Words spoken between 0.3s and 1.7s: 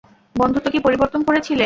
বন্ধুত্ব কি পরিবর্তন করে ছিলে?